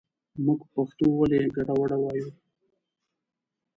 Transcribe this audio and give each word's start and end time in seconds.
مونږ 0.43 0.59
پښتو 0.73 1.05
ولې 1.19 1.39
ګډه 1.55 1.73
وډه 1.79 1.97
وايو 2.01 2.29